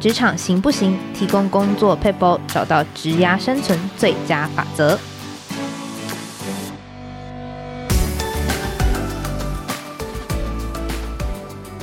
[0.00, 0.98] 职场行不行？
[1.12, 4.98] 提供工作撇步，找到职涯生存最佳法则。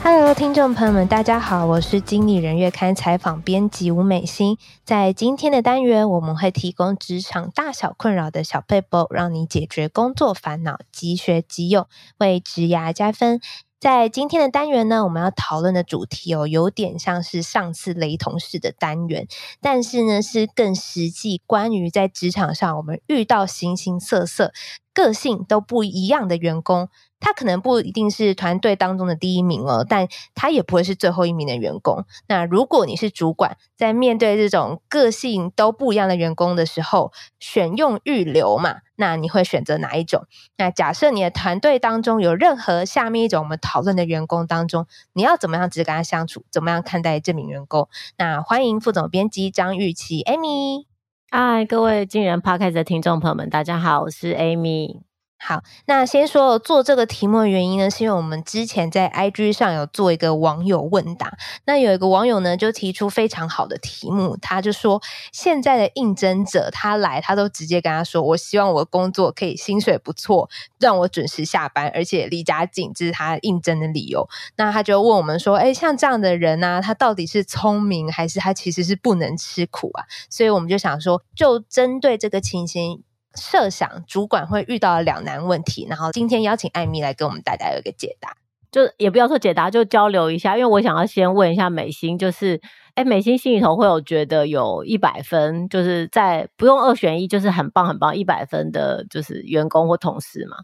[0.03, 4.57] Hello，听众朋友们，大家好，我是经理人月刊采访编辑吴美心。
[4.83, 11.85] 在今天的单元，我们会提供职场大小困扰的小撇步，让你解决工作烦恼，即学即用，
[12.17, 13.39] 为职涯加分。
[13.79, 19.27] 在今天的单元呢，我们要讨论的主题哦，有点像是上次雷同事的单元，
[19.61, 24.51] 但是呢，是更实际，关于在职场上我们遇到形形色色、
[24.95, 26.89] 个性都不一样的员工。
[27.19, 32.05] 他可能不一定是团队当中的第一名哦，但他也不会是最后一名的员工。
[32.27, 40.25] 那如果你是主管，在面对这种个性都不一样的员工的时候，选用预留嘛，那你会选择哪一种？
[40.57, 46.43] 那假设你的团队当中有任何下面一种我们讨论的员工当中，你要怎么样直跟他相处？
[46.51, 47.89] 怎么样看待这名员工？
[48.17, 50.85] 那欢迎副总编辑张玉琪 Amy。
[51.29, 55.06] 嗨，各位经理人 Podcast 的听众朋友们，大家好，我是 Amy。
[55.39, 70.49] 好，那先说做这个题目的原因呢，是因为我们之前在 IG 上有做一个网友问答，那有一个网友呢就提出非常好的题目，他就说现在的应征者他来，他都直接跟他说，我希望我的工作可以薪水不错，
[70.79, 74.27] 让我准时下班，而且离家近，这是他应征的理由。
[74.57, 80.03] 那他就问我们说，哎，像这样的人呢、啊，他到底是聪明，还是他其实是不能吃苦啊？
[80.29, 83.03] 所以我们就想说，就针对这个情形。
[83.37, 88.35] 设想主管会遇到的两难问题，然后今天邀请艾米来跟我们大家有一个解答，
[88.71, 90.57] 就也不要说解答，就交流一下。
[90.57, 92.59] 因为我想要先问一下美心，就是，
[92.95, 100.57] 哎，美心心里头会有觉得有一百分，就是在不用二选一，就是很棒很棒一百分的，就是员工或同事吗？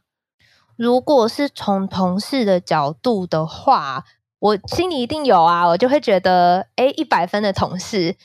[0.75, 4.03] 如果是从同事的角度的话，
[4.39, 8.15] 我心里一定有啊，我就会觉得，哎，一百分的同事。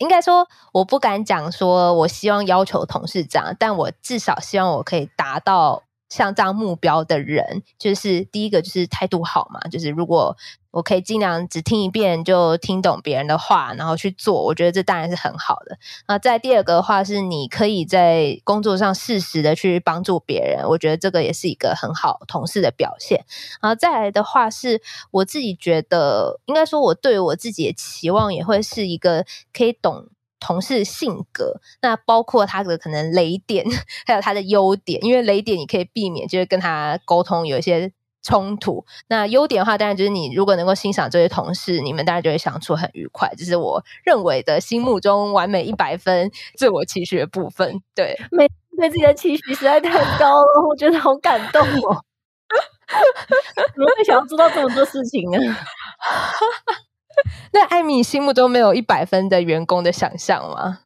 [0.00, 10.36] 应该说，我不敢讲说，我希望要求同事这样，但我至少希望我可以达到像这样目标的人，就是第一个就是态度好嘛，就是如果。
[10.72, 14.44] 我可以尽量只听一遍就听懂别人的话，然后去做。
[14.44, 15.76] 我觉得这当然是很好的。
[16.06, 20.64] 那再第二个的话是，你可以在工作上适时的去帮助别人。
[20.68, 23.24] 我觉得这个也是一个很好同事的表现。
[23.60, 30.06] 然后再来的话是，我自己觉得，应该说我对我自己的期望也会是一个可以懂
[30.40, 33.64] 同事性格，那包括他的可能雷点，
[34.06, 34.98] 还有他的优点。
[35.04, 37.92] 因为雷点你可以避免，就是跟他沟通有一些。
[38.22, 38.84] 冲突。
[39.08, 43.32] 那优点的话，当然就是你如果能够欣赏这些同事，你们当然就会相处很愉快。
[43.34, 47.80] 这是我认为的心目中完美一百分自我期许的部分。
[47.94, 48.46] 对，每
[48.76, 52.04] 对自己的期许实在太高了，我觉得好感动哦。
[53.56, 55.38] 怎么会想要做到这么多事情呢？
[57.52, 60.80] 那艾米心目中没有一百分的员工的想象吗？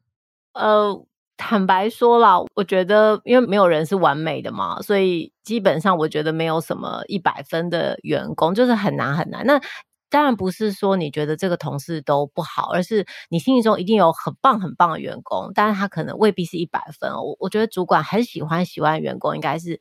[0.54, 1.04] 呃。
[1.36, 9.44] 坦白说啦，我觉得因为没有人是完美的嘛，所以基本上我觉得没有什么一百分的员工，就是很难很难。
[9.44, 9.60] 那
[10.08, 17.10] 当然不是说你觉得这个同事都不好，而是你心里中一定有很棒很棒的员工，但是他可能未必是一百分。
[17.10, 19.80] 我我觉得主管很喜欢喜欢员工，应该是。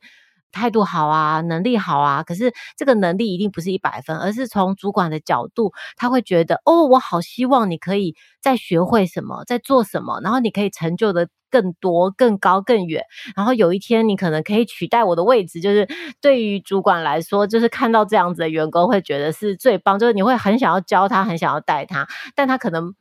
[0.54, 13.04] 态度好啊，能力好啊，可是这个能力一定不是一百分，而是从主管的角度，他会觉得哦，我好希望你可以再学会什么，再做什么，然后你可以成就的更多、更高、更远，
[13.36, 15.60] 然后有一天你可能可以取代我的位置。
[15.60, 15.88] 就是
[16.20, 22.94] 对于主管来说，就是看到这样子的员工，会觉得是最棒，就是你会很想要教他，很想要带他，但他可能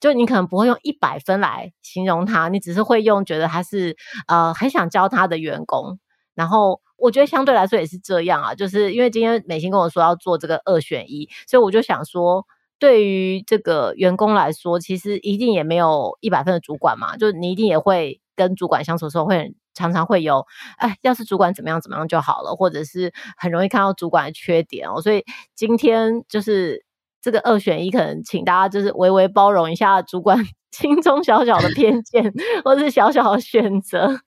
[0.00, 3.96] 就你可能不会用一百分来形容他，你只是会用觉得他是
[4.26, 5.98] 呃很想教他的员工，
[6.34, 6.80] 然后。
[7.02, 12.44] 我觉得相对来说也是这样啊，就是因为今天美心跟我说要做这个二选一，所以我就想说，
[12.78, 20.44] 对于这个员工来说，其实一定也没有一百分的主管嘛，就你一定也会跟主管相处的时候，会常常会有，
[20.76, 25.24] 哎，要是主管怎么样怎么样就好了，或者是很容易看到主管的缺点哦，所以
[25.54, 26.84] 今天就是
[27.22, 30.36] 这个二选一，可能请大家就是微微包容一下主管
[30.70, 32.30] 心中小小的偏见，
[32.62, 34.20] 或者是小小的选择。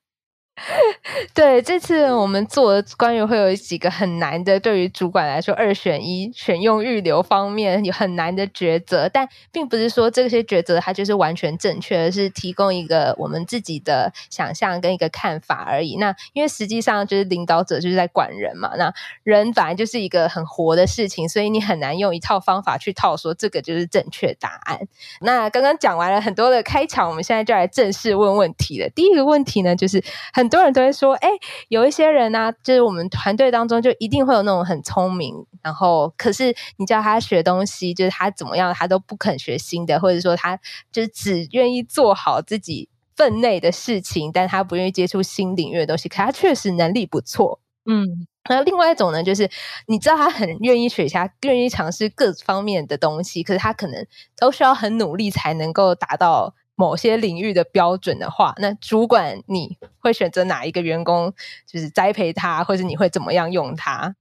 [1.33, 15.97] 对，这次我们做的关于会有几个很难的，对于主管来说二选一选用预留方面有很难的抉择，但并不是说这些抉择它就是完全正确，而是提供一个我们自己的想象跟一个看法而已。
[15.97, 24.79] 那因为实际上就是领导者就是在管人嘛，那人本来就是一个很活的事情，所以你很难用一套方法去套说这个就是正确答案。
[25.21, 28.87] 那刚刚讲完了很多的开场，我们现在就来正式问问题了。
[28.89, 30.01] 第一个问题呢，就是
[30.31, 30.42] 很。
[30.43, 31.29] 很多人都会说，哎，
[31.69, 40.59] 有一些人呢、啊，就是我们团队当中就一定会有那种很聪明，然后可是你叫他学东西，就是他怎么样，他都不肯学新的，或者说他
[40.91, 46.09] 就是只愿意做好自己分内的事情，但他不愿意接触新领域的东西。
[46.09, 48.27] 可他确实能力不错，嗯。
[48.49, 49.49] 那另外一种呢，就是
[49.87, 54.05] 你知道他很愿意学习，愿意尝试各方面的东西，可是他可能
[54.35, 61.33] 都需要很努力才能够达到某些领域的标准的话，那主管你会选择哪一个员工，
[61.67, 64.15] 就是栽培他，或者你会怎么样用他？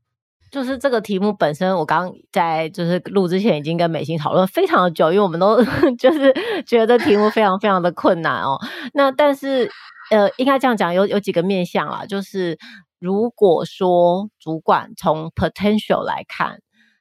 [0.50, 5.64] 就是这个题目本身，我刚在就是录之前已经跟美心讨论非常久，因为我们都
[5.98, 6.34] 就是
[6.66, 8.58] 觉得题目非常非常的困难哦。
[8.92, 9.70] 那但是
[10.10, 12.58] 呃，应该这样讲，有有几个面向啦，就是。
[13.04, 16.60] 如果说主管从 potential 来看，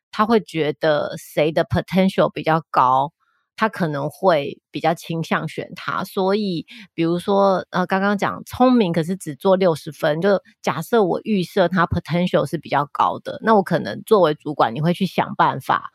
[0.09, 3.11] 他会觉得谁的 potential 比较高，
[3.61, 6.03] 他可能会比较倾向选他。
[6.03, 6.65] 所以，
[6.95, 15.91] 比如说，呃，刚刚讲聪明，可是只做六十分，就假设我预设他 potential 是比较高的，那我可能作为主管，你会去想办法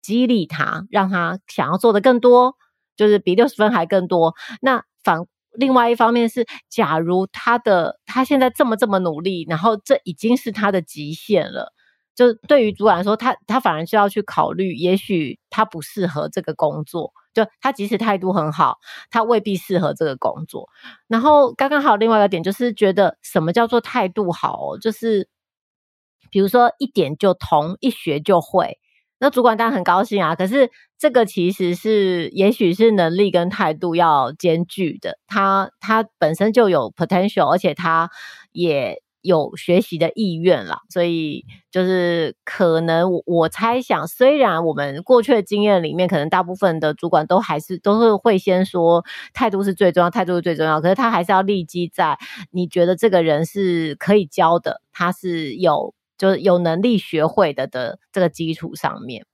[0.00, 2.56] 激励他，让他想要做的更多，
[2.96, 4.34] 就是比六十分还更多。
[4.62, 5.26] 那反。
[5.52, 11.72] 另外一方面是，假如他的他现在这么这么努力，然后这已经是他的极限了，
[12.20, 18.76] 就对于主管来说，他他反而需要去考虑，也许他不适合这个工作，就他即使态度很好，
[19.10, 20.68] 他未必适合这个工作。
[21.08, 25.30] 然后刚刚还有另外一个点，就是觉得什么叫做态度好，就是
[26.30, 28.76] 比如说一点就通，一学就会。
[29.18, 35.18] 那主管当然很高兴啊，可是这个其实是，也许是能力跟态度要兼具的。
[35.26, 38.10] 他他本身就有 potential，而且他
[38.52, 40.80] 也有学习的意愿啦。
[40.88, 50.80] 所以就是可能我我猜想，虽然我们过去的经验里面，可能大部分的主管都还是都是会先说态度是最重要，态度是最重要。
[50.80, 52.18] 可是他还是要立基在
[52.50, 55.94] 你觉得这个人是可以教的，他是有。
[56.20, 59.24] 就是有能力学会的的这个基础上面，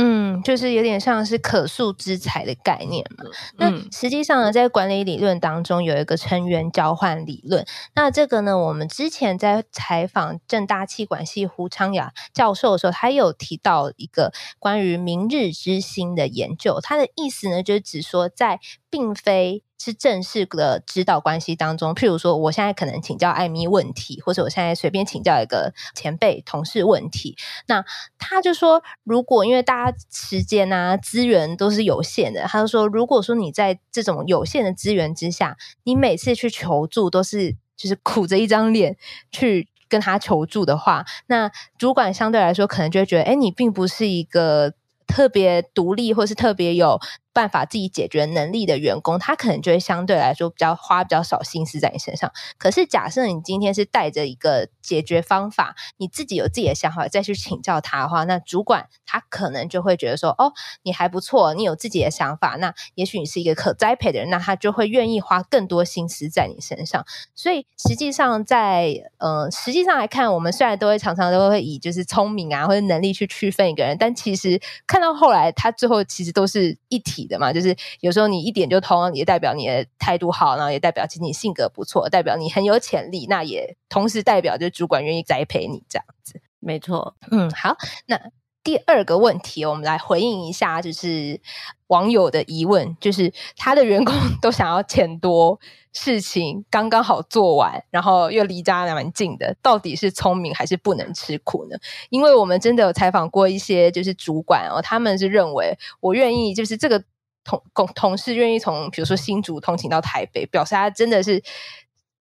[0.00, 3.24] 嗯，就是有点像是可塑之才的概念嘛。
[3.58, 7.66] 嗯、那实际上呢，在管理理论当中有一个成员交换理论。
[7.96, 16.78] 那这个呢，我们之前在采访正大气管系胡昌雅教授的时候，他有提到一个关于明日之星的研究。
[16.80, 27.36] 他的意思呢，就是指说在并非是正式的指导关系当中，譬如说，我现在可能请教艾米问题，或者我现在随便请教一个前辈同事问题，
[27.66, 27.84] 那
[28.18, 38.96] 他就说，如果因为大家时间啊资源都是有限的，他就说，如果说你在这种有限的资源之下，你每次去求助都是就是苦着一张脸
[39.30, 44.72] 去跟他求助的话，那主管相对来说可能就会觉得，哎，你并不是一个
[45.06, 47.00] 特别独立，或是特别有。
[47.38, 52.32] 办法自己解决能力的员工，他可能就会相对来说比较花比较少心思在你身上。
[52.58, 60.52] 可是，假设你今天是带着一个解决方法，你自己有自己的想法再去请教他的话，那主管他可能就会觉得说：“哦，
[60.82, 67.06] 你还不错，你有自己的想法，那也许你是一个可栽培的人，那他就会愿意花更多心思在你身上。”
[67.36, 86.40] 所以，实际上在呃，实际上来看，我们虽然都会常常都会以就是聪明啊或者能力去区分一个人，但其实看到后来，他最后其实都是一体的嘛，就是有时候你一点就通，也代表你的态度好，然后也代表其实你性格不错，代表你很有潜力，那也同时代表就主管愿意栽培你这样子。
[86.58, 87.76] 没错，嗯，好，
[88.06, 88.18] 那
[88.64, 91.40] 第二个问题，我们来回应一下，就是
[91.86, 95.58] 网友的疑问，就是他的员工 都想要钱多，
[95.92, 101.78] 事情刚刚好做完，然后又离家蛮近的，到底是聪明还是不能吃苦呢？
[102.10, 107.02] 因为我们真的有采访过一些就是主管哦，他们是认为我愿意就是这个
[107.48, 111.42] 同同同事愿意从比如说新竹通勤到台北，表示他真的是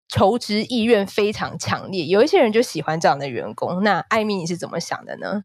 [0.09, 2.07] 求职意愿非常强烈。
[2.07, 3.83] 有一些人就喜欢这样的员工。
[3.83, 5.43] 那艾米你是怎么想的呢？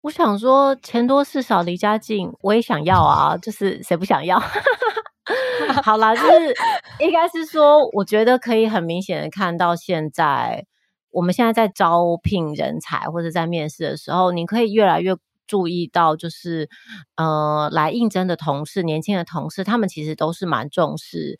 [0.00, 4.42] 我想说钱多事少离家近，我也想要啊，就是谁不想要？
[5.82, 6.54] 好啦，就是
[6.98, 10.66] 应该是说，我觉得可以很明显的看到，现在
[11.10, 16.68] 我们现在在招聘人才或者在面试的时候，你可以越来越注意到，就是
[17.16, 21.38] 呃，来应征的同事，年轻的同事，他们其实都是蛮重视。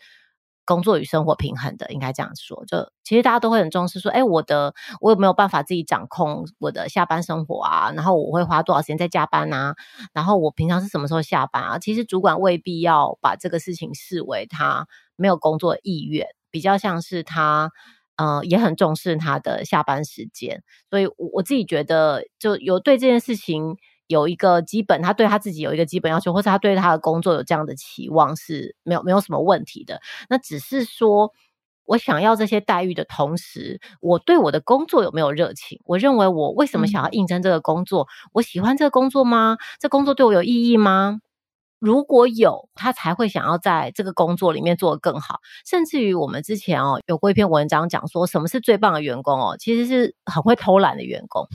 [0.66, 2.64] 工作与生活平衡的，应该这样说。
[2.64, 7.92] 就其实大家都会很重视，说，哎，我的我有没有办法自己掌控我的下班生活啊？
[7.94, 9.74] 然后我会花多少时间在加班啊？
[10.14, 11.78] 然后我平常是什么时候下班啊？
[11.78, 17.70] 其实主管未必要把这个事情视为他没有工作意愿，比较像是他，
[18.16, 20.62] 呃，也很重视他的下班时间。
[20.88, 23.76] 所以我，我自己觉得，就有对这件事情。
[24.06, 30.00] 有一个基本，他对他自己有一个基本要求，或者他对他的工作有这样的期望是没有没有什么问题的。
[30.28, 31.32] 那只是说，
[31.86, 35.80] 我想要这些待遇的同时，我对我的工作有没有热情？
[35.84, 38.02] 我认为我为什么想要应征这个工作？
[38.04, 39.56] 嗯、我喜欢这个工作吗？
[39.78, 41.20] 这工作对我有意义吗？
[41.80, 45.40] 如果有，他才会想要在这个工作里面做得更好。
[45.66, 49.56] 甚至于我们之前哦有过一篇文章讲说，什么是最棒的员工哦？
[49.58, 51.46] 其实是很会偷懒的员工，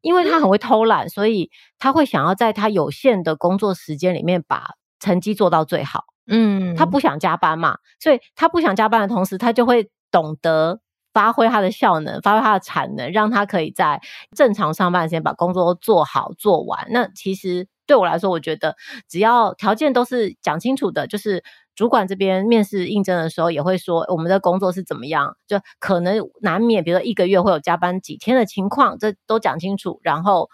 [0.00, 6.04] 因为他很会偷懒，所以他会想要在他有限的工作时间里面把成绩做到最好。
[6.26, 10.80] 嗯，他不想加班嘛，所以他不想加班的同时，他就会懂得
[11.14, 14.00] 发挥他的效能，发挥他的产能，让他可以在
[14.36, 16.86] 正常上班时间把工作做好做完。
[16.90, 18.76] 那其实对我来说，我觉得
[19.08, 21.42] 只要条件都是讲清楚的，就是
[21.78, 30.48] 主管这边面试应征的时候也会说我们的工作是怎么样，就可能难免，比如说一个月会有加班几天的情况，这都讲清楚，然后。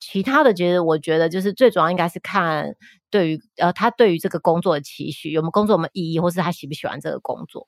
[0.00, 2.76] 其他的，其实我觉得就是最主要应该是看
[3.10, 7.66] 对于呃他对于这个工作的期许，有没有工作有没有意义，或是他喜不喜欢这个工作。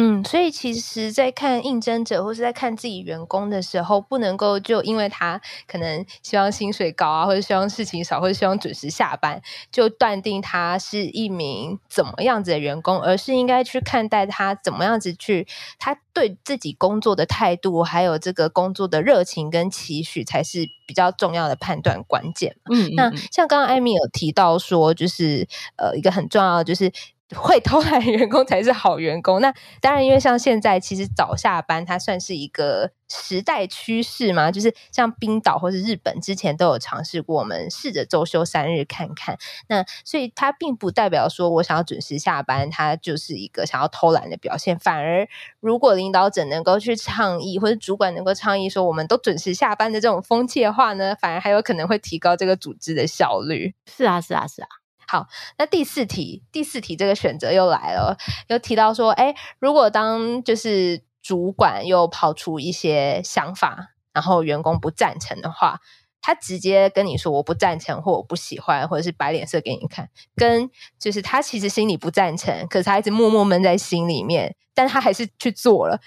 [0.00, 15.48] 嗯，所以其实，在看应征者或是在看自己员工的时候，不能够就因为他可能希望薪水高啊，或者希望事情少，或者希望准时下班，就断定他是一名怎么样子的员工，而是应该去看待他怎么样子去，
[15.80, 22.54] 他对自己工作的态度，还有这个工作的热情跟期许，才是比较重要的判断关键。
[22.70, 26.92] 嗯，嗯，嗯，那像刚刚艾米有提到说，就是呃，一个很重要的就是。
[27.36, 29.40] 会偷懒员工才是好员工。
[29.40, 34.50] 那当然，因为像现在其实早下班，它算是一个时代趋势嘛。
[34.50, 39.36] 就是像冰岛或是日本之前都有尝试过，我们试着周休三日看看。
[39.68, 44.78] 那所以它并不代表说我想要准时下班，它就是一个想要偷懒的表现。
[44.78, 45.28] 反而，
[45.60, 53.74] 如果领导者能够去倡议，或者主管能够倡议说我们都准时下班的这种风气的话呢，反而还有可能会提高这个组织的效率。
[53.86, 54.77] 是啊，是啊，是啊。
[55.10, 65.80] 好，那第四题，第四题这个选择又来了，又提到说，哎，如果当就是主管又抛出一些想法，然后员工不赞成的话，
[66.20, 76.02] 他直接跟你说我不赞成，或我不喜欢，或者是摆脸色给你看，跟就是他其实心里不赞成，可是他一直默默闷在心里面，但他还是去做了。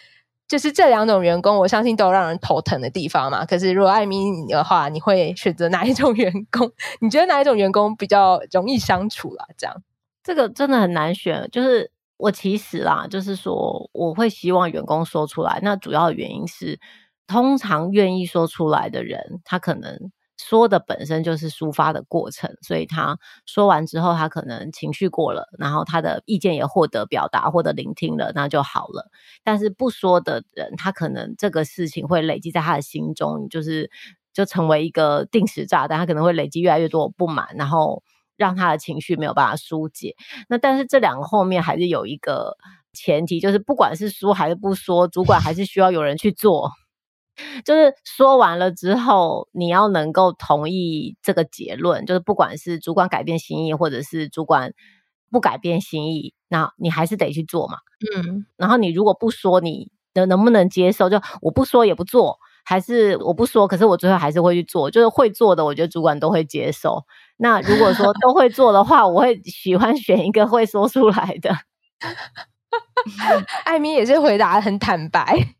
[0.52, 3.46] 就是这两种员工，我相信都有让人头疼的地方嘛。
[3.46, 6.70] 可是如果艾米你的话，你会选择哪一种员工？
[7.00, 9.46] 你觉得哪一种员工比较容易相处啦？
[9.58, 9.82] 这样，
[10.22, 11.48] 这个真的很难选。
[11.54, 15.62] 就是我其实啦，就是说我会希望员工说出来。
[15.64, 16.78] 那主要原因是，
[17.28, 20.12] 通常愿意说出来的人，他可能。
[20.44, 29.12] 说的本身就是抒发的过程，所以他说完之后，他可能情绪过了，然后他的意见也获得表达，获得聆听了，那就好了。
[29.44, 33.92] 但是不说的人，他可能这个事情会累积在他的心中，就是
[34.34, 38.02] 就成为一个定时炸弹，他可能会累积越来越多的不满，然后
[38.36, 40.16] 让他的情绪没有办法疏解。
[40.50, 42.58] 那但是这两个后面还是有一个
[42.94, 46.72] 前提，就是不管是说还是不说，主管还是需要有人去做。
[47.66, 54.74] 就是说完了之后，你要能够同意这个结论，就是不管是主管改变心意，或者是主管
[55.30, 57.78] 不改变心意，那你还是得去做嘛。
[58.16, 61.10] 嗯，然后你如果不说，你能能不能接受？
[61.10, 64.92] 就我不说也不做，还是我不说，可是我最后还是会去做。
[64.92, 67.04] 就是会做的，我觉得主管都会接受。
[67.38, 71.56] 那如果说都会做的话，我会喜欢选一个会说出来的。
[73.66, 75.56] 艾米也是回答得很坦白。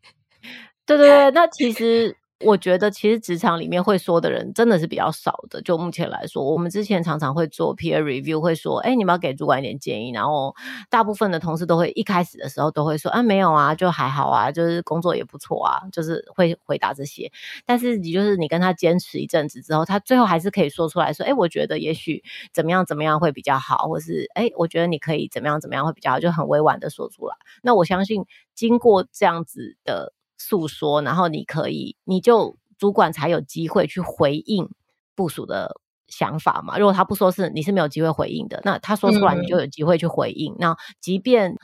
[0.88, 5.62] 对对对，那其实我觉得，其实职场里面会说的人真的是比较少的。
[5.62, 10.10] 就目前来说，我们之前常常会做 peer review，会说，哎，你们要给主管一点建议。
[10.10, 10.52] 然后
[10.90, 17.30] 大部分的同事都会一开始的时候都会说，啊，没有啊，就还好啊，就是工作也不错啊，就是会回答这些。
[17.64, 27.36] 但是你就是你跟他坚持一阵子之后，他最后还是可以说出来说，哎，我觉得也许怎么样怎么样会比较好，或是哎，我觉得你可以怎么样怎么样会比较好，就很委婉的说出来。
[27.62, 28.24] 那我相信
[28.56, 30.12] 经过这样子的。
[30.48, 34.68] 诉说，然后你可以，你就主管才有机会去回应
[35.14, 36.76] 部署的想法嘛。
[36.78, 38.60] 如果他不说是，你是没有机会回应的。
[38.64, 40.52] 那他说出来，你就有机会去回应。
[40.54, 41.56] 嗯、那即便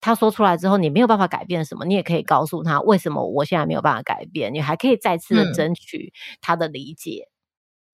[0.00, 7.28] 他说出来之后，你没有办法改变什么，你也可以告诉他为什么我现在没有办法改变，你还可以再次的争取他的理解。
[7.28, 7.31] 嗯。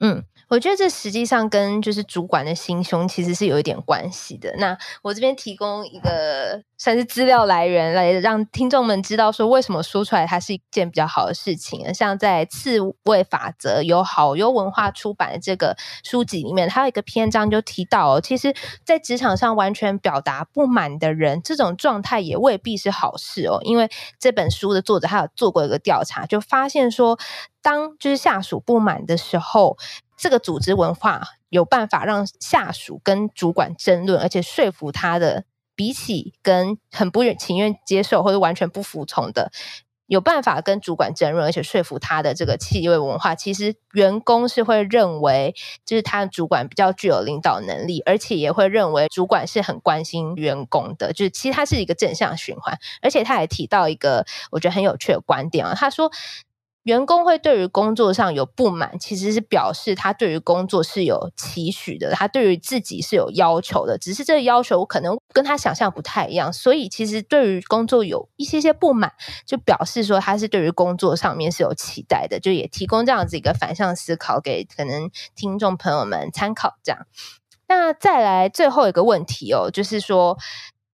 [0.00, 4.54] 嗯我觉得这实际上跟就是主管的心胸其实是有一点关系的。
[4.56, 11.92] 那我这边提供一个算是资料来源，来让听众们知道说为什么说出来它是一件比较好的事情。
[11.92, 18.54] 像在《刺猬法则》由好优文化出版的这个书籍里面，它有一个篇章就提到哦，其实，
[18.86, 23.58] 在职场上完全表达不满的人，这种状态也未必是好事哦。
[23.64, 27.18] 因为这本书的作者他有做过一个调查，就发现说，
[27.62, 29.76] 当就是下属不满的时候。
[30.20, 35.44] 这个组织文化有办法让下属跟主管争论，而且说服他的
[35.76, 39.52] 比起跟很不愿情愿接受或者完全不服从的。
[40.08, 45.54] 有办法跟主管争论，而且说服他的这个企业文化，其实员工是会认为，
[45.86, 52.76] 就是他的主管比较具有领导能力，而且也会认为主管是很关心员工的，就是其实他是一个正向循环。
[53.02, 56.10] 而且他也提到一个我觉得很有趣的观点啊，他说。
[56.88, 69.12] 员工会对于工作上有不满，其实是表示他对于工作是有期许的，他对于自己是有要求的，只是这个要求可能跟他想象不太一样，所以其实对于工作有一些些不满，
[69.44, 76.78] 就表示说他是对于工作上面是有期待的，就也提供这样子一个反向思考给可能听众朋友们参考。
[76.82, 77.06] 这样，
[77.68, 80.38] 那再来最后一个问题哦，就是说。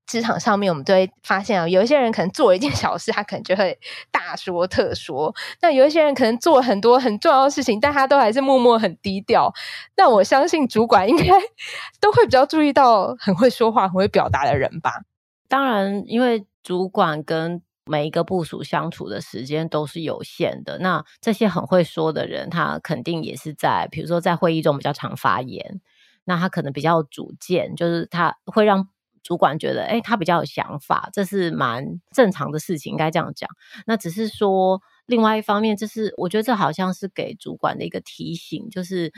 [0.06, 3.78] 职场上面，我们都会发现啊，有一些人可能做一件小事，他可能就会
[4.11, 5.32] 大说特说；
[5.62, 9.52] 那有一些人可能做很多很重要的事情，但他都还是默默很低调。
[9.96, 11.25] 那我相信主管应该
[12.00, 15.02] 都会比较注意到很会说话、很会表达的人吧？
[15.49, 20.78] 当然，因为主管跟每一个部署相处的时间都是有限的。
[20.78, 25.80] 那这些很会说的人，他肯定也是在，比如说在会议中比较常发言。
[26.26, 28.88] 那他可能比较主见，就是他会让。
[29.24, 33.50] 主管觉得，哎、他比较有想法，这是蛮正常的事情，应该这样讲。
[33.86, 39.12] 那只是说，另外一方面，就是我觉得这好像是给主管的一个提醒，就是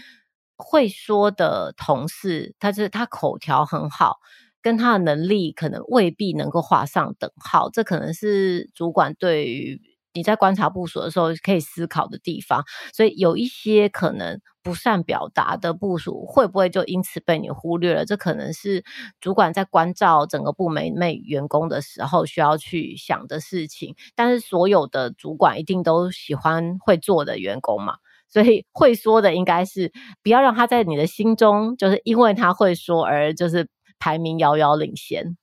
[0.57, 4.17] 会说的同事，他是他口条很好，
[4.63, 7.69] 跟他的能力可能未必能够画上等号。
[7.69, 9.96] 这可能是主管对于。
[10.17, 18.07] 你在观察部署的时候，可以思考的地方，所以有一些可能不善表达的部署，会不会就因此被你忽略了？
[18.07, 18.83] 这可能是
[19.21, 23.95] 主管在关照整个部门内员工的时候需要去想的事情。
[24.15, 29.93] 但是所有的主管一定都喜欢会做的员工嘛，所以会说的应该是
[30.23, 33.69] 不要让他在你的心中，就是因为他会说而就是
[33.99, 35.37] 排名遥遥领先。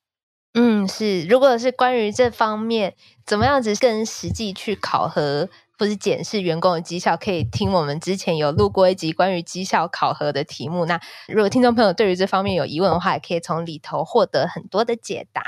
[0.55, 2.93] 嗯，是，如果是关于这方面，
[3.25, 10.85] 怎么样子更实际去考核，或是检视员工的绩效，可以听我们之前有录过一集关于绩效考核的题目。
[10.85, 15.41] 那如果听众朋友对于这方面有疑问的话，也可以从里头获得很多的解答。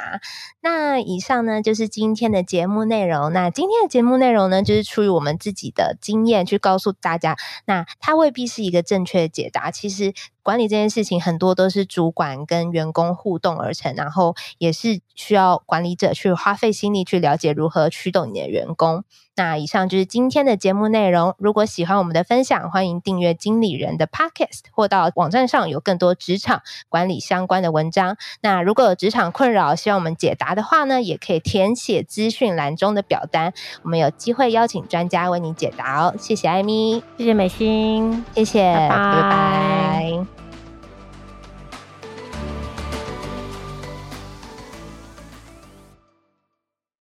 [0.62, 3.32] 那以上呢，就是今天的节目内容。
[3.32, 9.70] 那今天的节目内容呢，就是出于我们自己的经验去告诉大家，那它未必是一个正确的解答。
[9.70, 19.03] 其实管理这件事情，很多都是主管跟员工互动而成，然后也是需要管理者去花费心力去了解如何驱动你的员工。
[19.38, 21.34] 那以上就是今天的节目内容。
[21.39, 28.15] 如果喜欢我们的分享，欢迎订阅经理人的 Podcast，或到网站上有更多职场管理相关的文章。
[28.41, 36.13] 那如果有职场困扰，希望我们解答的话呢，也可以填写资讯栏中的表单，我们有机会邀请专家为你解答哦。
[36.19, 38.95] 谢谢艾米，谢谢美心，谢谢，拜拜。
[38.95, 40.35] 拜拜。